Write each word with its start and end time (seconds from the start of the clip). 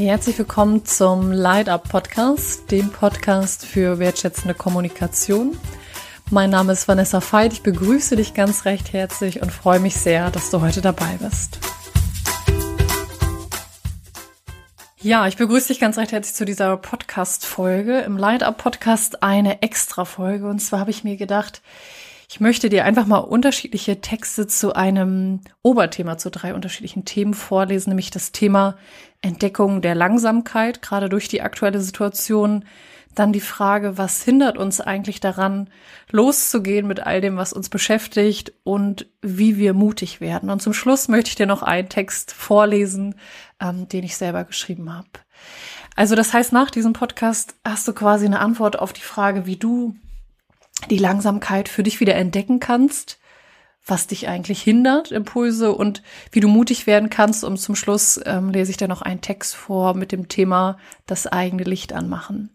Herzlich 0.00 0.38
willkommen 0.38 0.86
zum 0.86 1.30
Light 1.30 1.68
Up 1.68 1.90
Podcast, 1.90 2.70
dem 2.70 2.90
Podcast 2.90 3.66
für 3.66 3.98
wertschätzende 3.98 4.54
Kommunikation. 4.54 5.58
Mein 6.30 6.48
Name 6.48 6.72
ist 6.72 6.88
Vanessa 6.88 7.20
Veit. 7.20 7.52
Ich 7.52 7.62
begrüße 7.62 8.16
dich 8.16 8.32
ganz 8.32 8.64
recht 8.64 8.94
herzlich 8.94 9.42
und 9.42 9.52
freue 9.52 9.78
mich 9.78 9.96
sehr, 9.96 10.30
dass 10.30 10.48
du 10.50 10.62
heute 10.62 10.80
dabei 10.80 11.18
bist. 11.20 11.58
Ja, 15.02 15.26
ich 15.26 15.36
begrüße 15.36 15.68
dich 15.68 15.80
ganz 15.80 15.98
recht 15.98 16.12
herzlich 16.12 16.34
zu 16.34 16.46
dieser 16.46 16.78
Podcast-Folge. 16.78 17.98
Im 17.98 18.16
Light 18.16 18.42
Up 18.42 18.56
Podcast 18.56 19.22
eine 19.22 19.60
extra 19.60 20.06
Folge. 20.06 20.48
Und 20.48 20.60
zwar 20.60 20.80
habe 20.80 20.90
ich 20.90 21.04
mir 21.04 21.18
gedacht, 21.18 21.60
ich 22.30 22.40
möchte 22.40 22.70
dir 22.70 22.84
einfach 22.84 23.06
mal 23.06 23.18
unterschiedliche 23.18 24.00
Texte 24.00 24.46
zu 24.46 24.72
einem 24.72 25.40
Oberthema, 25.62 26.16
zu 26.16 26.30
drei 26.30 26.54
unterschiedlichen 26.54 27.04
Themen 27.04 27.34
vorlesen, 27.34 27.90
nämlich 27.90 28.10
das 28.10 28.32
Thema 28.32 28.78
Entdeckung 29.22 29.82
der 29.82 29.94
Langsamkeit, 29.94 30.82
gerade 30.82 31.08
durch 31.08 31.28
die 31.28 31.42
aktuelle 31.42 31.80
Situation. 31.80 32.64
Dann 33.14 33.32
die 33.32 33.40
Frage, 33.40 33.98
was 33.98 34.22
hindert 34.22 34.56
uns 34.56 34.80
eigentlich 34.80 35.20
daran, 35.20 35.68
loszugehen 36.10 36.86
mit 36.86 37.00
all 37.00 37.20
dem, 37.20 37.36
was 37.36 37.52
uns 37.52 37.68
beschäftigt 37.68 38.52
und 38.62 39.06
wie 39.20 39.58
wir 39.58 39.74
mutig 39.74 40.20
werden. 40.20 40.48
Und 40.48 40.62
zum 40.62 40.72
Schluss 40.72 41.08
möchte 41.08 41.28
ich 41.28 41.34
dir 41.34 41.46
noch 41.46 41.62
einen 41.62 41.88
Text 41.88 42.32
vorlesen, 42.32 43.16
ähm, 43.60 43.88
den 43.88 44.04
ich 44.04 44.16
selber 44.16 44.44
geschrieben 44.44 44.94
habe. 44.94 45.08
Also 45.96 46.14
das 46.14 46.32
heißt, 46.32 46.52
nach 46.52 46.70
diesem 46.70 46.92
Podcast 46.92 47.56
hast 47.64 47.86
du 47.88 47.92
quasi 47.92 48.26
eine 48.26 48.38
Antwort 48.38 48.78
auf 48.78 48.92
die 48.92 49.00
Frage, 49.00 49.44
wie 49.44 49.56
du 49.56 49.96
die 50.88 50.98
Langsamkeit 50.98 51.68
für 51.68 51.82
dich 51.82 52.00
wieder 52.00 52.14
entdecken 52.14 52.60
kannst, 52.60 53.19
was 53.90 54.06
dich 54.06 54.28
eigentlich 54.28 54.62
hindert, 54.62 55.10
Impulse 55.10 55.72
und 55.72 56.02
wie 56.32 56.40
du 56.40 56.48
mutig 56.48 56.86
werden 56.86 57.10
kannst. 57.10 57.44
Und 57.44 57.58
zum 57.58 57.74
Schluss 57.74 58.20
ähm, 58.24 58.50
lese 58.50 58.70
ich 58.70 58.76
dir 58.76 58.88
noch 58.88 59.02
einen 59.02 59.20
Text 59.20 59.54
vor 59.54 59.94
mit 59.94 60.12
dem 60.12 60.28
Thema 60.28 60.78
das 61.06 61.26
eigene 61.26 61.64
Licht 61.64 61.92
anmachen. 61.92 62.50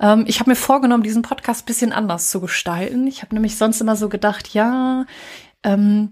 Ähm, 0.00 0.24
ich 0.26 0.40
habe 0.40 0.50
mir 0.50 0.56
vorgenommen, 0.56 1.02
diesen 1.02 1.22
Podcast 1.22 1.66
bisschen 1.66 1.92
anders 1.92 2.30
zu 2.30 2.40
gestalten. 2.40 3.06
Ich 3.06 3.22
habe 3.22 3.34
nämlich 3.34 3.56
sonst 3.56 3.80
immer 3.80 3.96
so 3.96 4.08
gedacht, 4.08 4.54
ja, 4.54 5.06
ähm, 5.62 6.10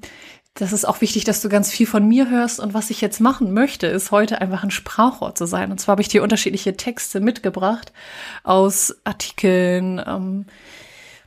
das 0.55 0.73
ist 0.73 0.87
auch 0.87 1.01
wichtig, 1.01 1.25
dass 1.25 1.43
du 1.43 1.49
ganz 1.49 1.71
viel 1.71 1.87
von 1.87 2.07
mir 2.07 2.31
hörst. 2.31 2.61
Und 2.61 2.75
was 2.75 2.91
ich 2.91 3.01
jetzt 3.01 3.21
machen 3.21 3.53
möchte, 3.53 3.87
ist 3.87 4.11
heute 4.11 4.41
einfach 4.41 4.63
ein 4.63 4.71
Sprachrohr 4.71 5.35
zu 5.35 5.47
sein. 5.47 5.71
Und 5.71 5.79
zwar 5.79 5.93
habe 5.93 6.03
ich 6.03 6.09
dir 6.09 6.23
unterschiedliche 6.23 6.77
Texte 6.77 7.21
mitgebracht 7.21 7.93
aus 8.43 8.97
Artikeln, 9.05 10.03
ähm, 10.05 10.47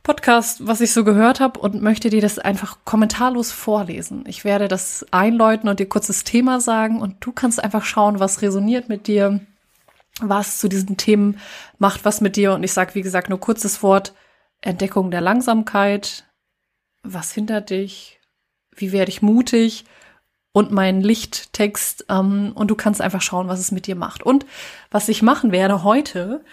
Podcast, 0.02 0.66
was 0.66 0.80
ich 0.80 0.92
so 0.92 1.04
gehört 1.04 1.40
habe 1.40 1.60
und 1.60 1.82
möchte 1.82 2.10
dir 2.10 2.20
das 2.20 2.38
einfach 2.38 2.78
kommentarlos 2.84 3.52
vorlesen. 3.52 4.24
Ich 4.26 4.44
werde 4.44 4.68
das 4.68 5.06
einläuten 5.10 5.68
und 5.68 5.78
dir 5.80 5.88
kurz 5.88 6.06
das 6.06 6.24
Thema 6.24 6.60
sagen 6.60 7.00
und 7.00 7.16
du 7.20 7.32
kannst 7.32 7.62
einfach 7.62 7.84
schauen, 7.84 8.18
was 8.18 8.42
resoniert 8.42 8.88
mit 8.88 9.06
dir, 9.06 9.40
was 10.20 10.58
zu 10.58 10.68
diesen 10.68 10.96
Themen 10.96 11.38
macht 11.78 12.04
was 12.04 12.20
mit 12.20 12.36
dir. 12.36 12.54
Und 12.54 12.62
ich 12.62 12.72
sage, 12.72 12.94
wie 12.94 13.02
gesagt, 13.02 13.28
nur 13.28 13.40
kurzes 13.40 13.82
Wort, 13.82 14.14
Entdeckung 14.60 15.10
der 15.10 15.20
Langsamkeit, 15.20 16.24
was 17.02 17.32
hindert 17.32 17.70
dich, 17.70 18.20
wie 18.74 18.92
werde 18.92 19.10
ich 19.10 19.22
mutig? 19.22 19.84
Und 20.52 20.72
meinen 20.72 21.00
Lichttext 21.00 22.06
ähm, 22.08 22.50
und 22.56 22.72
du 22.72 22.74
kannst 22.74 23.00
einfach 23.00 23.22
schauen, 23.22 23.46
was 23.46 23.60
es 23.60 23.70
mit 23.70 23.86
dir 23.86 23.94
macht. 23.94 24.24
Und 24.24 24.46
was 24.90 25.08
ich 25.08 25.22
machen 25.22 25.52
werde 25.52 25.84
heute, 25.84 26.44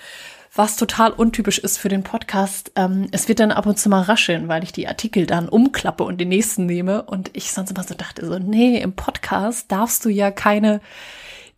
was 0.54 0.78
total 0.78 1.12
untypisch 1.12 1.60
ist 1.60 1.78
für 1.78 1.90
den 1.90 2.04
Podcast. 2.04 2.72
Ähm, 2.76 3.08
es 3.12 3.28
wird 3.28 3.40
dann 3.40 3.52
ab 3.52 3.66
und 3.66 3.78
zu 3.78 3.90
mal 3.90 4.02
rascheln, 4.02 4.48
weil 4.48 4.64
ich 4.64 4.72
die 4.72 4.88
Artikel 4.88 5.26
dann 5.26 5.50
umklappe 5.50 6.04
und 6.04 6.20
den 6.20 6.30
nächsten 6.30 6.66
nehme. 6.66 7.04
Und 7.04 7.32
ich 7.34 7.52
sonst 7.52 7.72
immer 7.72 7.84
so 7.84 7.94
dachte, 7.94 8.26
so, 8.26 8.40
nee, 8.40 8.80
im 8.80 8.94
Podcast 8.94 9.72
darfst 9.72 10.04
du 10.06 10.10
ja 10.10 10.32
keine 10.32 10.82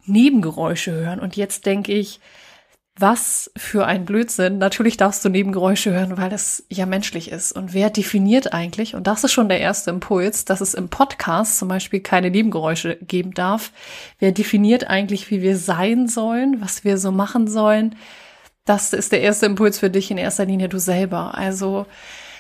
Nebengeräusche 0.05 0.91
hören. 0.91 1.19
Und 1.19 1.35
jetzt 1.35 1.65
denke 1.65 1.93
ich, 1.93 2.19
was 2.99 3.49
für 3.55 3.85
ein 3.85 4.03
Blödsinn. 4.03 4.57
Natürlich 4.57 4.97
darfst 4.97 5.23
du 5.23 5.29
Nebengeräusche 5.29 5.91
hören, 5.91 6.17
weil 6.17 6.29
das 6.29 6.65
ja 6.69 6.85
menschlich 6.85 7.31
ist. 7.31 7.53
Und 7.53 7.73
wer 7.73 7.89
definiert 7.89 8.51
eigentlich, 8.51 8.93
und 8.93 9.07
das 9.07 9.23
ist 9.23 9.31
schon 9.31 9.47
der 9.47 9.61
erste 9.61 9.89
Impuls, 9.89 10.43
dass 10.43 10.59
es 10.59 10.73
im 10.73 10.89
Podcast 10.89 11.57
zum 11.57 11.69
Beispiel 11.69 12.01
keine 12.01 12.29
Nebengeräusche 12.29 12.97
geben 12.97 13.33
darf. 13.33 13.71
Wer 14.19 14.33
definiert 14.33 14.89
eigentlich, 14.89 15.31
wie 15.31 15.41
wir 15.41 15.57
sein 15.57 16.09
sollen, 16.09 16.59
was 16.59 16.83
wir 16.83 16.97
so 16.97 17.11
machen 17.11 17.47
sollen? 17.47 17.95
Das 18.65 18.93
ist 18.93 19.11
der 19.11 19.21
erste 19.21 19.45
Impuls 19.45 19.79
für 19.79 19.89
dich 19.89 20.11
in 20.11 20.17
erster 20.17 20.45
Linie 20.45 20.69
du 20.69 20.79
selber. 20.79 21.35
Also 21.35 21.85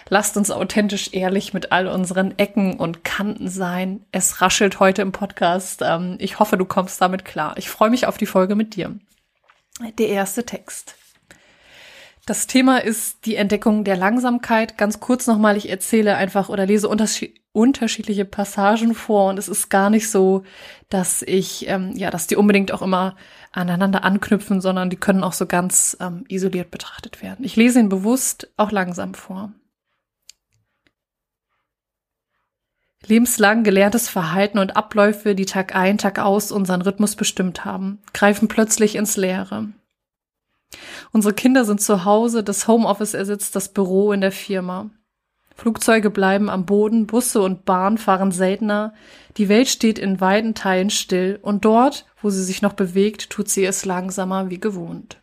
lasst 0.09 0.37
uns 0.37 0.51
authentisch 0.51 1.13
ehrlich 1.13 1.53
mit 1.53 1.71
all 1.71 1.87
unseren 1.87 2.37
Ecken 2.37 2.77
und 2.77 3.03
Kanten 3.03 3.49
sein. 3.49 4.05
Es 4.11 4.41
raschelt 4.41 4.79
heute 4.79 5.01
im 5.01 5.11
Podcast. 5.11 5.81
Ähm, 5.83 6.17
ich 6.19 6.39
hoffe, 6.39 6.57
du 6.57 6.65
kommst 6.65 7.01
damit 7.01 7.25
klar. 7.25 7.55
Ich 7.57 7.69
freue 7.69 7.89
mich 7.89 8.05
auf 8.05 8.17
die 8.17 8.25
Folge 8.25 8.55
mit 8.55 8.75
dir. 8.75 8.95
Der 9.97 10.09
erste 10.09 10.45
Text. 10.45 10.95
Das 12.29 12.45
Thema 12.45 12.77
ist 12.77 13.25
die 13.25 13.37
Entdeckung 13.37 13.83
der 13.83 13.97
Langsamkeit. 13.97 14.77
Ganz 14.77 14.99
kurz 14.99 15.25
nochmal, 15.25 15.57
ich 15.57 15.67
erzähle 15.67 16.15
einfach 16.15 16.49
oder 16.49 16.67
lese 16.67 16.87
unterschiedliche 16.87 18.23
Passagen 18.23 18.93
vor 18.93 19.31
und 19.31 19.39
es 19.39 19.47
ist 19.47 19.69
gar 19.69 19.89
nicht 19.89 20.11
so, 20.11 20.43
dass 20.89 21.23
ich, 21.23 21.67
ähm, 21.67 21.91
ja, 21.95 22.11
dass 22.11 22.27
die 22.27 22.35
unbedingt 22.35 22.71
auch 22.71 22.83
immer 22.83 23.15
aneinander 23.51 24.03
anknüpfen, 24.03 24.61
sondern 24.61 24.91
die 24.91 24.95
können 24.95 25.23
auch 25.23 25.33
so 25.33 25.47
ganz 25.47 25.97
ähm, 25.99 26.23
isoliert 26.27 26.69
betrachtet 26.69 27.23
werden. 27.23 27.43
Ich 27.43 27.55
lese 27.55 27.79
ihn 27.79 27.89
bewusst 27.89 28.53
auch 28.57 28.71
langsam 28.71 29.15
vor. 29.15 29.51
Lebenslang 33.07 33.63
gelerntes 33.63 34.07
Verhalten 34.07 34.59
und 34.59 34.77
Abläufe, 34.77 35.33
die 35.33 35.47
Tag 35.47 35.75
ein, 35.75 35.97
Tag 35.97 36.19
aus 36.19 36.51
unseren 36.51 36.83
Rhythmus 36.83 37.15
bestimmt 37.15 37.65
haben, 37.65 37.97
greifen 38.13 38.47
plötzlich 38.47 38.93
ins 38.93 39.17
Leere. 39.17 39.69
Unsere 41.11 41.33
Kinder 41.33 41.65
sind 41.65 41.81
zu 41.81 42.05
Hause, 42.05 42.43
das 42.43 42.67
Homeoffice 42.67 43.13
ersetzt 43.13 43.55
das 43.55 43.73
Büro 43.73 44.11
in 44.11 44.21
der 44.21 44.31
Firma. 44.31 44.89
Flugzeuge 45.55 46.09
bleiben 46.09 46.49
am 46.49 46.65
Boden, 46.65 47.05
Busse 47.05 47.41
und 47.41 47.65
Bahn 47.65 47.97
fahren 47.97 48.31
seltener, 48.31 48.93
die 49.37 49.49
Welt 49.49 49.67
steht 49.67 49.99
in 49.99 50.21
weiten 50.21 50.55
Teilen 50.55 50.89
still 50.89 51.37
und 51.41 51.65
dort, 51.65 52.05
wo 52.21 52.29
sie 52.29 52.43
sich 52.43 52.61
noch 52.61 52.73
bewegt, 52.73 53.29
tut 53.29 53.49
sie 53.49 53.65
es 53.65 53.85
langsamer 53.85 54.49
wie 54.49 54.59
gewohnt. 54.59 55.19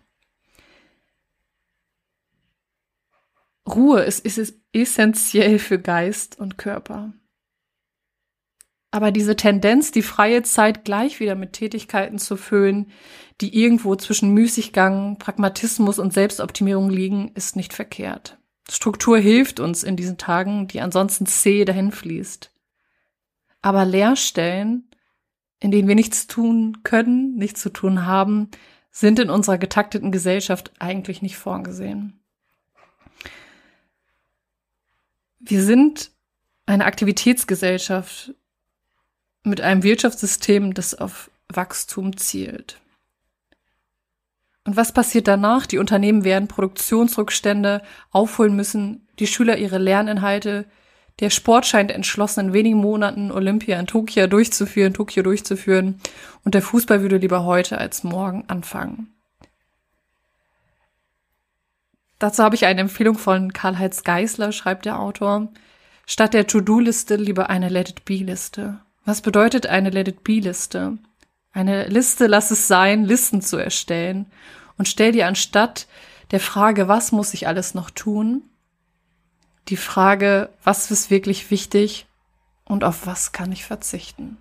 Ruhe 3.67 4.03
ist, 4.03 4.25
ist, 4.25 4.39
ist 4.39 4.61
essentiell 4.73 5.59
für 5.59 5.79
Geist 5.79 6.39
und 6.39 6.59
Körper. 6.59 7.13
Aber 8.91 9.11
diese 9.11 9.37
Tendenz, 9.37 9.91
die 9.91 10.03
freie 10.03 10.43
Zeit 10.43 10.85
gleich 10.85 11.21
wieder 11.21 11.35
mit 11.35 11.53
Tätigkeiten 11.53 12.19
zu 12.19 12.37
füllen, 12.37 12.91
die 13.41 13.59
irgendwo 13.59 13.97
zwischen 13.97 14.31
Müßiggang, 14.31 15.19
Pragmatismus 15.19 15.99
und 15.99 16.13
Selbstoptimierung 16.13 16.89
liegen, 16.89 17.33
ist 17.35 17.57
nicht 17.57 17.75
verkehrt. 17.75 18.39
Struktur 18.69 19.19
hilft 19.19 19.61
uns 19.61 19.83
in 19.83 19.97
diesen 19.97 20.19
Tagen, 20.19 20.67
die 20.69 20.81
ansonsten 20.81 21.27
zäh 21.27 21.65
dahin 21.65 21.93
fließt. 21.93 22.51
Aber 23.63 23.85
Leerstellen, 23.85 24.91
in 25.61 25.71
denen 25.71 25.89
wir 25.89 25.95
nichts 25.95 26.27
tun 26.27 26.83
können, 26.83 27.35
nichts 27.37 27.61
zu 27.61 27.71
tun 27.71 28.07
haben, 28.07 28.51
sind 28.91 29.19
in 29.19 29.31
unserer 29.31 29.59
getakteten 29.59 30.11
Gesellschaft 30.11 30.73
eigentlich 30.79 31.21
nicht 31.21 31.37
vorgesehen. 31.37 32.21
Wir 35.39 35.63
sind 35.63 36.11
eine 36.65 36.87
Aktivitätsgesellschaft 36.87 38.35
mit 39.47 39.61
einem 39.61 39.83
Wirtschaftssystem, 39.83 40.75
das 40.75 40.95
auf 40.95 41.31
Wachstum 41.49 42.17
zielt. 42.17 42.81
Und 44.65 44.77
was 44.77 44.93
passiert 44.93 45.29
danach? 45.29 45.67
Die 45.67 45.79
Unternehmen 45.79 46.25
werden 46.25 46.49
Produktionsrückstände 46.49 47.83
aufholen 48.11 48.57
müssen, 48.57 49.07
die 49.21 49.29
Schüler 49.29 49.57
ihre 49.57 49.79
Lerninhalte. 49.79 50.67
Der 51.21 51.31
Sport 51.31 51.67
scheint 51.67 51.93
entschlossen, 51.93 52.49
in 52.49 52.53
wenigen 52.53 52.79
Monaten 52.79 53.31
Olympia 53.31 53.79
in 53.79 53.87
Tokio 53.87 54.27
durchzuführen, 54.27 54.93
Tokio 54.93 55.23
durchzuführen. 55.23 56.01
Und 56.45 56.55
der 56.55 56.63
Fußball 56.63 57.01
würde 57.01 57.19
lieber 57.19 57.45
heute 57.45 57.79
als 57.79 58.03
morgen 58.03 58.45
anfangen. 58.49 59.15
Dazu 62.19 62.43
habe 62.43 62.57
ich 62.57 62.67
eine 62.67 62.81
Empfehlung 62.81 63.19
von 63.19 63.53
Karl-Heinz 63.53 64.03
Geisler, 64.03 64.51
schreibt 64.51 64.85
der 64.85 64.99
Autor. 64.99 65.49
Statt 66.07 66.35
der 66.35 66.47
To-Do-Liste 66.47 67.17
lieber 67.17 67.51
eine 67.51 67.69
Let-it-be-Liste. 67.69 68.81
Was 69.07 69.23
bedeutet 69.23 69.69
eine 69.69 69.91
Let-it-be-Liste? 69.91 70.99
Eine 71.53 71.87
Liste, 71.87 72.27
lass 72.27 72.51
es 72.51 72.69
sein, 72.69 73.05
Listen 73.05 73.41
zu 73.41 73.57
erstellen 73.57 74.27
und 74.77 74.89
stell 74.89 75.13
dir 75.13 75.29
anstatt 75.29 75.87
der 76.33 76.41
Frage, 76.41 76.89
was 76.89 77.13
muss 77.13 77.33
ich 77.33 77.47
alles 77.47 77.73
noch 77.73 77.89
tun, 77.89 78.43
die 79.69 79.77
Frage, 79.77 80.51
was 80.65 80.91
ist 80.91 81.09
wirklich 81.09 81.51
wichtig 81.53 82.07
und 82.65 82.83
auf 82.83 83.07
was 83.07 83.31
kann 83.31 83.53
ich 83.53 83.65
verzichten. 83.65 84.39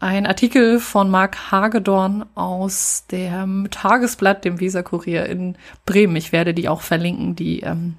Ein 0.00 0.26
Artikel 0.26 0.80
von 0.80 1.10
Marc 1.10 1.50
Hagedorn 1.50 2.26
aus 2.34 3.06
dem 3.10 3.68
Tagesblatt, 3.70 4.44
dem 4.44 4.60
Weserkurier 4.60 5.26
in 5.26 5.56
Bremen. 5.86 6.16
Ich 6.16 6.30
werde 6.30 6.52
die 6.52 6.68
auch 6.68 6.82
verlinken, 6.82 7.36
die 7.36 7.60
ähm, 7.60 7.96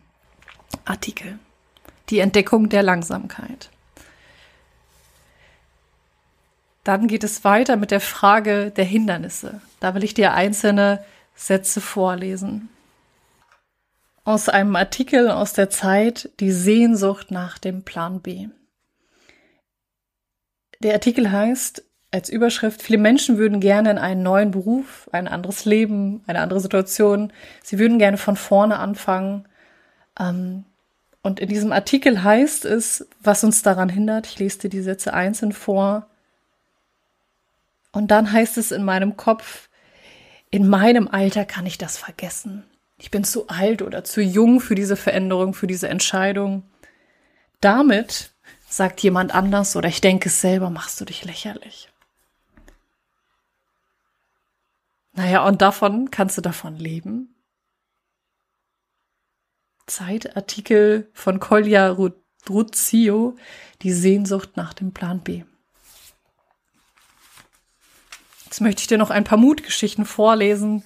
Artikel. 0.85 1.39
Die 2.09 2.19
Entdeckung 2.19 2.69
der 2.69 2.83
Langsamkeit. 2.83 3.71
Dann 6.85 7.07
geht 7.07 7.23
es 7.23 7.43
weiter 7.43 7.77
mit 7.77 7.89
der 7.89 7.99
Frage 7.99 8.69
der 8.69 8.85
Hindernisse. 8.85 9.59
Da 9.79 9.95
will 9.95 10.03
ich 10.03 10.13
dir 10.13 10.33
einzelne 10.33 11.03
Sätze 11.33 11.81
vorlesen. 11.81 12.69
Aus 14.23 14.49
einem 14.49 14.75
Artikel 14.75 15.29
aus 15.29 15.53
der 15.53 15.71
Zeit 15.71 16.29
Die 16.39 16.51
Sehnsucht 16.51 17.31
nach 17.31 17.57
dem 17.57 17.83
Plan 17.83 18.21
B. 18.21 18.49
Der 20.79 20.93
Artikel 20.93 21.31
heißt 21.31 21.83
als 22.11 22.29
Überschrift, 22.29 22.83
viele 22.83 22.99
Menschen 22.99 23.39
würden 23.39 23.59
gerne 23.59 23.89
in 23.89 23.97
einen 23.97 24.21
neuen 24.21 24.51
Beruf, 24.51 25.09
ein 25.11 25.27
anderes 25.27 25.65
Leben, 25.65 26.23
eine 26.27 26.39
andere 26.39 26.59
Situation. 26.59 27.33
Sie 27.63 27.79
würden 27.79 27.97
gerne 27.97 28.17
von 28.17 28.35
vorne 28.35 28.77
anfangen. 28.77 29.47
Ähm, 30.19 30.65
und 31.23 31.39
in 31.39 31.49
diesem 31.49 31.71
Artikel 31.71 32.23
heißt 32.23 32.63
es, 32.65 33.07
was 33.21 33.43
uns 33.43 33.63
daran 33.63 33.89
hindert. 33.89 34.27
Ich 34.27 34.37
lese 34.37 34.59
dir 34.59 34.69
die 34.69 34.81
Sätze 34.81 35.15
einzeln 35.15 35.51
vor. 35.51 36.07
Und 37.95 38.09
dann 38.09 38.29
heißt 38.29 38.57
es 38.57 38.73
in 38.73 38.83
meinem 38.83 39.15
Kopf, 39.15 39.69
in 40.51 40.67
meinem 40.67 41.07
Alter 41.07 41.45
kann 41.45 41.65
ich 41.65 41.77
das 41.77 41.97
vergessen. 41.97 42.65
Ich 42.97 43.09
bin 43.09 43.23
zu 43.23 43.47
alt 43.47 43.81
oder 43.81 44.03
zu 44.03 44.21
jung 44.21 44.59
für 44.59 44.75
diese 44.75 44.97
Veränderung, 44.97 45.53
für 45.53 45.65
diese 45.65 45.87
Entscheidung. 45.87 46.69
Damit, 47.61 48.33
sagt 48.67 48.99
jemand 48.99 49.33
anders 49.33 49.77
oder 49.77 49.87
ich 49.87 50.01
denke 50.01 50.27
es 50.27 50.41
selber, 50.41 50.69
machst 50.69 50.99
du 50.99 51.05
dich 51.05 51.23
lächerlich. 51.23 51.89
Naja, 55.13 55.47
und 55.47 55.61
davon 55.61 56.11
kannst 56.11 56.37
du 56.37 56.41
davon 56.41 56.75
leben. 56.75 57.33
Zeitartikel 59.87 61.09
von 61.13 61.39
Kolja 61.39 61.95
Ruzio, 62.49 63.37
die 63.83 63.93
Sehnsucht 63.93 64.57
nach 64.57 64.73
dem 64.73 64.91
Plan 64.91 65.21
B. 65.21 65.45
Jetzt 68.55 68.61
möchte 68.61 68.79
ich 68.79 68.87
dir 68.87 68.97
noch 68.97 69.09
ein 69.09 69.25
paar 69.25 69.37
Mutgeschichten 69.37 70.05
vorlesen, 70.05 70.85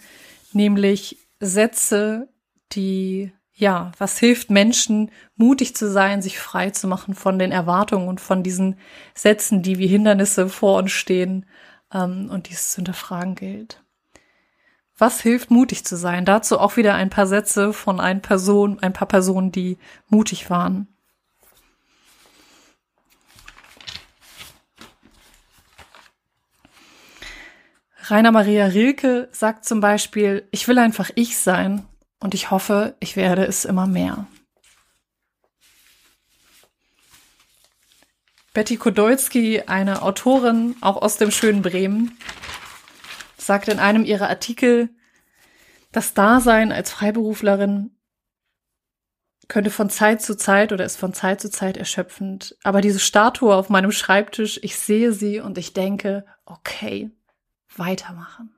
nämlich 0.53 1.19
Sätze, 1.39 2.27
die, 2.71 3.31
ja, 3.53 3.91
was 3.99 4.17
hilft 4.17 4.49
Menschen, 4.49 5.11
mutig 5.35 5.75
zu 5.75 5.87
sein, 5.87 6.23
sich 6.23 6.39
frei 6.39 6.71
zu 6.71 6.87
machen 6.87 7.13
von 7.13 7.37
den 7.37 7.51
Erwartungen 7.51 8.07
und 8.07 8.19
von 8.21 8.41
diesen 8.41 8.79
Sätzen, 9.13 9.61
die 9.61 9.77
wie 9.77 9.85
Hindernisse 9.85 10.49
vor 10.49 10.79
uns 10.79 10.93
stehen 10.93 11.45
ähm, 11.93 12.31
und 12.31 12.49
dies 12.49 12.71
zu 12.71 12.77
hinterfragen 12.77 13.35
gilt. 13.35 13.83
Was 14.97 15.21
hilft, 15.21 15.51
mutig 15.51 15.85
zu 15.85 15.95
sein? 15.95 16.25
Dazu 16.25 16.59
auch 16.59 16.75
wieder 16.75 16.95
ein 16.95 17.11
paar 17.11 17.27
Sätze 17.27 17.71
von 17.71 17.99
ein 17.99 18.23
Person, 18.23 18.79
ein 18.79 18.93
paar 18.93 19.07
Personen, 19.07 19.51
die 19.51 19.77
mutig 20.07 20.49
waren. 20.49 20.87
Rainer 28.09 28.31
Maria 28.31 28.65
Rilke 28.65 29.29
sagt 29.31 29.65
zum 29.65 29.81
Beispiel, 29.81 30.47
ich 30.49 30.67
will 30.67 30.79
einfach 30.79 31.11
ich 31.13 31.37
sein 31.37 31.85
und 32.19 32.33
ich 32.33 32.49
hoffe, 32.49 32.95
ich 32.99 33.15
werde 33.15 33.45
es 33.45 33.65
immer 33.65 33.85
mehr. 33.85 34.25
Betty 38.53 38.77
Kodolski, 38.77 39.61
eine 39.67 40.01
Autorin, 40.01 40.75
auch 40.81 40.99
aus 40.99 41.17
dem 41.17 41.29
schönen 41.29 41.61
Bremen, 41.61 42.17
sagt 43.37 43.67
in 43.67 43.77
einem 43.77 44.05
ihrer 44.05 44.27
Artikel, 44.27 44.89
das 45.91 46.15
Dasein 46.15 46.71
als 46.71 46.89
Freiberuflerin 46.89 47.91
könnte 49.47 49.69
von 49.69 49.91
Zeit 49.91 50.23
zu 50.23 50.35
Zeit 50.35 50.71
oder 50.71 50.83
ist 50.83 50.97
von 50.97 51.13
Zeit 51.13 51.41
zu 51.41 51.49
Zeit 51.51 51.77
erschöpfend. 51.77 52.57
Aber 52.63 52.81
diese 52.81 52.99
Statue 52.99 53.53
auf 53.53 53.69
meinem 53.69 53.91
Schreibtisch, 53.91 54.59
ich 54.63 54.77
sehe 54.77 55.13
sie 55.13 55.39
und 55.39 55.59
ich 55.59 55.73
denke, 55.73 56.25
okay, 56.45 57.11
weitermachen. 57.75 58.53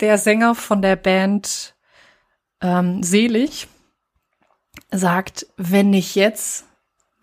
Der 0.00 0.18
Sänger 0.18 0.54
von 0.54 0.82
der 0.82 0.96
Band 0.96 1.74
ähm, 2.60 3.02
Selig 3.02 3.68
sagt, 4.90 5.46
wenn 5.56 5.90
nicht 5.90 6.14
jetzt, 6.14 6.64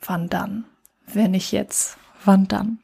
wann 0.01 0.29
dann? 0.29 0.65
Wenn 1.05 1.31
nicht 1.31 1.51
jetzt, 1.51 1.97
wann 2.23 2.47
dann? 2.47 2.79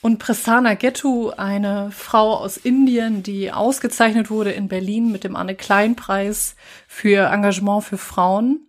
Und 0.00 0.18
Prasanna 0.18 0.74
Gettu, 0.74 1.30
eine 1.30 1.90
Frau 1.90 2.36
aus 2.36 2.56
Indien, 2.56 3.22
die 3.22 3.52
ausgezeichnet 3.52 4.30
wurde 4.30 4.52
in 4.52 4.68
Berlin 4.68 5.10
mit 5.10 5.24
dem 5.24 5.34
Anne-Klein-Preis 5.34 6.54
für 6.86 7.26
Engagement 7.26 7.84
für 7.84 7.98
Frauen 7.98 8.68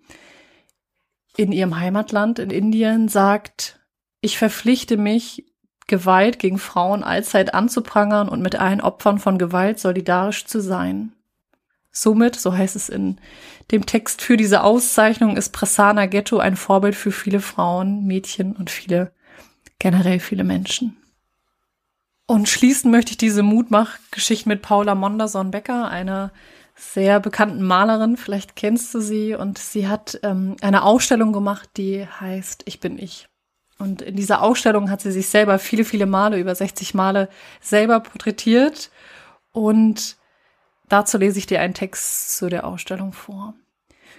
in 1.37 1.51
ihrem 1.51 1.79
Heimatland 1.79 2.39
in 2.39 2.49
Indien, 2.49 3.07
sagt, 3.07 3.78
ich 4.21 4.37
verpflichte 4.37 4.97
mich, 4.97 5.45
Gewalt 5.87 6.37
gegen 6.37 6.59
Frauen 6.59 7.03
allzeit 7.03 7.53
anzuprangern 7.53 8.29
und 8.29 8.41
mit 8.41 8.55
allen 8.55 8.79
Opfern 8.79 9.17
von 9.17 9.37
Gewalt 9.37 9.79
solidarisch 9.79 10.45
zu 10.45 10.61
sein. 10.61 11.13
Somit, 11.91 12.35
so 12.35 12.55
heißt 12.55 12.75
es 12.75 12.89
in 12.89 13.17
dem 13.71 13.85
Text 13.85 14.21
für 14.21 14.37
diese 14.37 14.63
Auszeichnung, 14.63 15.35
ist 15.35 15.49
Prasanna 15.49 16.05
Ghetto 16.05 16.37
ein 16.37 16.55
Vorbild 16.55 16.95
für 16.95 17.11
viele 17.11 17.41
Frauen, 17.41 18.05
Mädchen 18.05 18.55
und 18.55 18.69
viele, 18.69 19.11
generell 19.79 20.19
viele 20.19 20.43
Menschen. 20.43 20.95
Und 22.27 22.47
schließen 22.47 22.91
möchte 22.91 23.11
ich 23.11 23.17
diese 23.17 23.41
Mutmachgeschichte 23.41 24.47
mit 24.47 24.61
Paula 24.61 24.93
Monderson-Becker, 24.93 25.89
einer 25.89 26.31
sehr 26.75 27.19
bekannten 27.19 27.63
Malerin. 27.63 28.17
Vielleicht 28.17 28.55
kennst 28.55 28.93
du 28.93 29.01
sie. 29.01 29.33
Und 29.33 29.57
sie 29.57 29.87
hat 29.87 30.19
ähm, 30.23 30.55
eine 30.61 30.83
Ausstellung 30.83 31.33
gemacht, 31.33 31.69
die 31.75 32.05
heißt 32.05 32.63
Ich 32.65 32.79
bin 32.79 32.99
ich. 32.99 33.27
Und 33.79 34.01
in 34.01 34.17
dieser 34.17 34.41
Ausstellung 34.41 34.91
hat 34.91 35.01
sie 35.01 35.11
sich 35.11 35.29
selber 35.29 35.57
viele, 35.57 35.85
viele 35.85 36.05
Male, 36.05 36.37
über 36.37 36.53
60 36.53 36.93
Male 36.93 37.29
selber 37.61 38.01
porträtiert. 38.01 38.91
Und 39.53 40.17
dazu 40.89 41.17
lese 41.17 41.39
ich 41.39 41.47
dir 41.47 41.61
einen 41.61 41.73
Text 41.73 42.37
zu 42.37 42.49
der 42.49 42.67
Ausstellung 42.67 43.13
vor. 43.13 43.53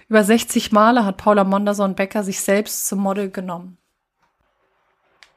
Über 0.09 0.23
60 0.23 0.71
Male 0.71 1.05
hat 1.05 1.17
Paula 1.17 1.43
Monderson-Becker 1.43 2.23
sich 2.23 2.41
selbst 2.41 2.87
zum 2.87 2.99
Model 2.99 3.29
genommen. 3.29 3.77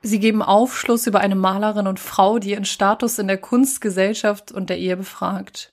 Sie 0.03 0.19
geben 0.19 0.43
Aufschluss 0.43 1.07
über 1.07 1.21
eine 1.21 1.35
Malerin 1.35 1.87
und 1.87 2.01
Frau, 2.01 2.39
die 2.39 2.51
ihren 2.51 2.65
Status 2.65 3.19
in 3.19 3.29
der 3.29 3.39
Kunstgesellschaft 3.39 4.53
und 4.53 4.69
der 4.69 4.79
Ehe 4.79 4.97
befragt. 4.97 5.73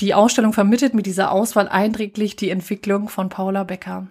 Die 0.00 0.14
Ausstellung 0.14 0.52
vermittelt 0.52 0.94
mit 0.94 1.06
dieser 1.06 1.32
Auswahl 1.32 1.68
eindringlich 1.68 2.36
die 2.36 2.50
Entwicklung 2.50 3.08
von 3.08 3.28
Paula 3.28 3.64
Becker. 3.64 4.06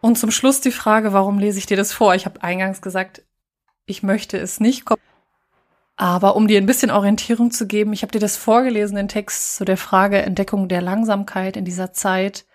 Und 0.00 0.18
zum 0.18 0.30
Schluss 0.30 0.60
die 0.60 0.70
Frage, 0.70 1.12
warum 1.12 1.38
lese 1.38 1.58
ich 1.58 1.66
dir 1.66 1.76
das 1.76 1.92
vor? 1.92 2.14
Ich 2.14 2.24
habe 2.24 2.42
eingangs 2.42 2.80
gesagt, 2.80 3.22
ich 3.86 4.02
möchte 4.02 4.38
es 4.38 4.60
nicht. 4.60 4.84
Aber 5.96 6.36
um 6.36 6.48
dir 6.48 6.58
ein 6.58 6.66
bisschen 6.66 6.90
Orientierung 6.90 7.50
zu 7.50 7.66
geben, 7.66 7.92
ich 7.92 8.02
habe 8.02 8.12
dir 8.12 8.20
das 8.20 8.36
vorgelesen, 8.36 8.96
den 8.96 9.08
Text 9.08 9.56
zu 9.56 9.64
der 9.64 9.76
Frage 9.76 10.22
Entdeckung 10.22 10.68
der 10.68 10.80
Langsamkeit 10.80 11.56
in 11.56 11.64
dieser 11.64 11.92
Zeit 11.92 12.46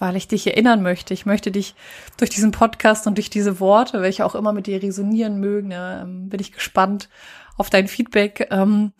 weil 0.00 0.16
ich 0.16 0.28
dich 0.28 0.46
erinnern 0.46 0.82
möchte. 0.82 1.14
Ich 1.14 1.26
möchte 1.26 1.50
dich 1.50 1.74
durch 2.16 2.30
diesen 2.30 2.52
Podcast 2.52 3.06
und 3.06 3.16
durch 3.16 3.30
diese 3.30 3.60
Worte, 3.60 4.02
welche 4.02 4.24
auch 4.24 4.34
immer 4.34 4.52
mit 4.52 4.66
dir 4.66 4.82
resonieren 4.82 5.38
mögen, 5.40 5.70
ähm, 5.72 6.28
bin 6.28 6.40
ich 6.40 6.52
gespannt 6.52 7.08
auf 7.56 7.70
dein 7.70 7.88
Feedback, 7.88 8.48
ähm, 8.50 8.92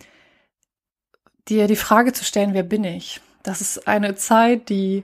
dir 1.47 1.67
die 1.67 1.75
Frage 1.75 2.13
zu 2.13 2.25
stellen, 2.25 2.53
wer 2.53 2.63
bin 2.63 2.83
ich? 2.83 3.21
Das 3.43 3.61
ist 3.61 3.87
eine 3.87 4.15
Zeit, 4.15 4.69
die 4.69 5.03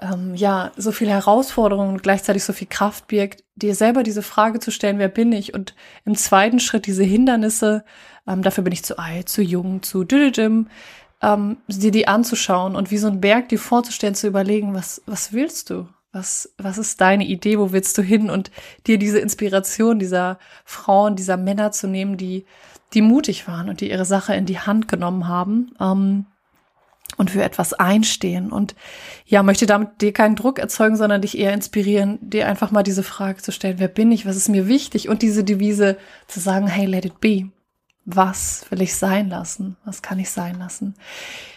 ähm, 0.00 0.34
ja 0.34 0.72
so 0.76 0.92
viel 0.92 1.08
Herausforderungen 1.08 1.94
und 1.94 2.02
gleichzeitig 2.02 2.44
so 2.44 2.52
viel 2.52 2.68
Kraft 2.68 3.06
birgt, 3.08 3.44
dir 3.56 3.74
selber 3.74 4.02
diese 4.02 4.22
Frage 4.22 4.60
zu 4.60 4.70
stellen, 4.70 4.98
wer 4.98 5.08
bin 5.08 5.32
ich? 5.32 5.54
Und 5.54 5.74
im 6.04 6.14
zweiten 6.14 6.60
Schritt 6.60 6.86
diese 6.86 7.04
Hindernisse, 7.04 7.84
ähm, 8.26 8.42
dafür 8.42 8.64
bin 8.64 8.72
ich 8.72 8.84
zu 8.84 8.98
alt, 8.98 9.28
zu 9.28 9.42
jung, 9.42 9.82
zu 9.82 10.04
diddidim, 10.04 10.68
ähm, 11.20 11.56
dir 11.66 11.90
die 11.90 12.06
anzuschauen 12.06 12.76
und 12.76 12.90
wie 12.90 12.98
so 12.98 13.08
ein 13.08 13.20
Berg 13.20 13.48
dir 13.48 13.58
vorzustellen, 13.58 14.14
zu 14.14 14.28
überlegen, 14.28 14.74
was, 14.74 15.02
was 15.06 15.32
willst 15.32 15.70
du? 15.70 15.88
Was, 16.12 16.54
was 16.56 16.78
ist 16.78 17.00
deine 17.00 17.26
Idee? 17.26 17.58
Wo 17.58 17.72
willst 17.72 17.98
du 17.98 18.02
hin? 18.02 18.30
Und 18.30 18.50
dir 18.86 18.98
diese 18.98 19.18
Inspiration 19.18 19.98
dieser 19.98 20.38
Frauen, 20.64 21.16
dieser 21.16 21.36
Männer 21.36 21.70
zu 21.70 21.86
nehmen, 21.86 22.16
die, 22.16 22.46
die 22.94 23.02
mutig 23.02 23.46
waren 23.46 23.68
und 23.68 23.80
die 23.80 23.90
ihre 23.90 24.06
Sache 24.06 24.34
in 24.34 24.46
die 24.46 24.58
Hand 24.58 24.88
genommen 24.88 25.28
haben. 25.28 25.72
Ähm, 25.80 26.26
und 27.16 27.30
für 27.30 27.42
etwas 27.42 27.72
einstehen. 27.72 28.52
Und 28.52 28.74
ja, 29.26 29.42
möchte 29.42 29.66
damit 29.66 30.00
dir 30.00 30.12
keinen 30.12 30.36
Druck 30.36 30.58
erzeugen, 30.58 30.96
sondern 30.96 31.22
dich 31.22 31.38
eher 31.38 31.52
inspirieren, 31.52 32.18
dir 32.20 32.46
einfach 32.46 32.70
mal 32.70 32.82
diese 32.82 33.02
Frage 33.02 33.42
zu 33.42 33.50
stellen, 33.50 33.78
wer 33.78 33.88
bin 33.88 34.12
ich, 34.12 34.26
was 34.26 34.36
ist 34.36 34.48
mir 34.48 34.68
wichtig 34.68 35.08
und 35.08 35.22
diese 35.22 35.44
Devise 35.44 35.96
zu 36.26 36.40
sagen, 36.40 36.66
hey, 36.66 36.86
let 36.86 37.04
it 37.04 37.20
be 37.20 37.50
was 38.08 38.64
will 38.70 38.80
ich 38.80 38.96
sein 38.96 39.28
lassen? 39.28 39.76
Was 39.84 40.00
kann 40.00 40.18
ich 40.18 40.30
sein 40.30 40.58
lassen? 40.58 40.94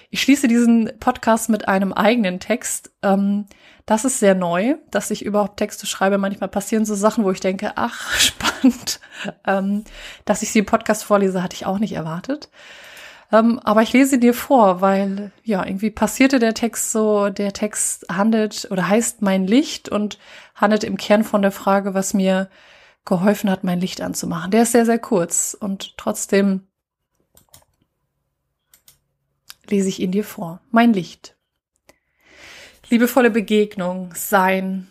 Ich 0.10 0.22
schließe 0.22 0.50
diesen 0.50 0.92
Podcast 1.00 1.50
mit 1.50 1.70
einem 1.70 1.94
eigenen 1.94 2.42
Text. 2.42 2.92
Ähm, 3.02 3.46
das 3.86 4.04
ist 4.04 4.20
sehr 4.20 4.36
neu, 4.36 4.76
dass 4.92 5.12
ich 5.12 5.24
überhaupt 5.24 5.56
Texte 5.56 5.88
schreibe. 5.88 6.18
Manchmal 6.18 6.50
passieren 6.50 6.84
so 6.84 6.94
Sachen, 6.94 7.24
wo 7.24 7.32
ich 7.32 7.40
denke, 7.40 7.72
ach, 7.78 8.12
spannend. 8.20 9.00
Ähm, 9.48 9.86
dass 10.26 10.42
ich 10.42 10.52
sie 10.52 10.60
im 10.60 10.66
Podcast 10.66 11.06
vorlese, 11.06 11.42
hatte 11.42 11.56
ich 11.56 11.66
auch 11.66 11.80
nicht 11.80 11.94
erwartet. 11.94 12.50
Ähm, 13.32 13.60
aber 13.60 13.82
ich 13.82 13.94
lese 13.94 14.20
dir 14.20 14.34
vor, 14.34 14.82
weil 14.82 15.32
ja, 15.44 15.66
irgendwie 15.66 15.90
passierte 15.90 16.40
der 16.40 16.54
Text 16.54 16.92
so, 16.92 17.30
der 17.30 17.54
Text 17.54 18.06
handelt 18.12 18.68
oder 18.72 18.88
heißt 18.88 19.22
mein 19.22 19.48
Licht 19.48 19.90
und 19.90 20.20
handelt 20.56 20.84
im 20.84 20.98
Kern 20.98 21.24
von 21.24 21.42
der 21.42 21.52
Frage, 21.52 21.94
was 21.94 22.14
mir 22.14 22.50
geholfen 23.06 23.50
hat, 23.50 23.64
mein 23.64 23.80
Licht 23.80 24.02
anzumachen. 24.02 24.52
Der 24.52 24.64
ist 24.64 24.74
sehr, 24.74 24.86
sehr 24.86 25.00
kurz 25.00 25.56
und 25.60 25.98
trotzdem 25.98 26.68
lese 29.70 29.90
ich 29.90 30.02
ihn 30.02 30.12
dir 30.12 30.26
vor. 30.26 30.60
Mein 30.70 30.94
Licht. 30.94 31.36
Liebevolle 32.90 33.32
Begegnung, 33.32 34.14
sein, 34.14 34.90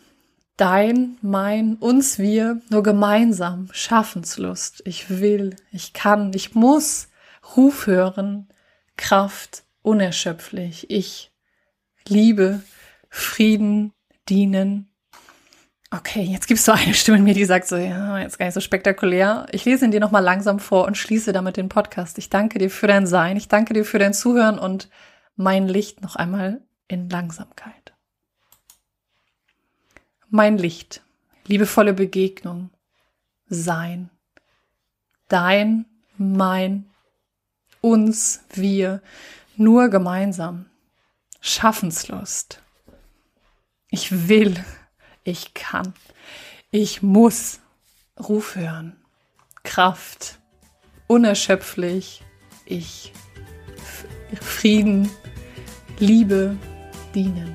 dein, 0.56 1.18
mein, 1.20 1.76
uns, 1.76 2.18
wir, 2.18 2.62
nur 2.70 2.82
gemeinsam, 2.82 3.68
Schaffenslust. 3.72 4.82
Ich 4.86 5.20
will, 5.20 5.56
ich 5.70 5.92
kann, 5.92 6.32
ich 6.32 6.54
muss, 6.54 7.09
Ruf 7.56 7.86
hören, 7.86 8.48
Kraft, 8.96 9.64
unerschöpflich, 9.82 10.90
ich, 10.90 11.32
Liebe, 12.06 12.62
Frieden, 13.08 13.92
dienen. 14.28 14.90
Okay, 15.90 16.22
jetzt 16.22 16.46
gibt's 16.46 16.64
so 16.64 16.72
eine 16.72 16.94
Stimme 16.94 17.18
in 17.18 17.24
mir, 17.24 17.34
die 17.34 17.44
sagt 17.44 17.66
so, 17.66 17.76
ja, 17.76 18.18
jetzt 18.18 18.38
gar 18.38 18.46
nicht 18.46 18.54
so 18.54 18.60
spektakulär. 18.60 19.46
Ich 19.50 19.64
lese 19.64 19.84
ihn 19.84 19.90
dir 19.90 20.00
nochmal 20.00 20.22
langsam 20.22 20.60
vor 20.60 20.84
und 20.86 20.96
schließe 20.96 21.32
damit 21.32 21.56
den 21.56 21.68
Podcast. 21.68 22.18
Ich 22.18 22.30
danke 22.30 22.58
dir 22.58 22.70
für 22.70 22.86
dein 22.86 23.06
Sein, 23.06 23.36
ich 23.36 23.48
danke 23.48 23.74
dir 23.74 23.84
für 23.84 23.98
dein 23.98 24.14
Zuhören 24.14 24.58
und 24.58 24.88
mein 25.34 25.66
Licht 25.66 26.02
noch 26.02 26.16
einmal 26.16 26.60
in 26.86 27.08
Langsamkeit. 27.08 27.94
Mein 30.28 30.58
Licht, 30.58 31.02
liebevolle 31.46 31.92
Begegnung, 31.92 32.70
Sein, 33.48 34.10
dein, 35.26 35.86
mein, 36.16 36.89
uns, 37.80 38.40
wir, 38.52 39.02
nur 39.56 39.88
gemeinsam. 39.88 40.66
Schaffenslust. 41.40 42.62
Ich 43.88 44.28
will, 44.28 44.62
ich 45.24 45.54
kann, 45.54 45.94
ich 46.70 47.02
muss. 47.02 47.60
Ruf 48.18 48.54
hören. 48.54 48.96
Kraft. 49.62 50.38
Unerschöpflich. 51.06 52.22
Ich. 52.66 53.12
Frieden. 54.40 55.10
Liebe. 55.98 56.56
Dienen. 57.14 57.54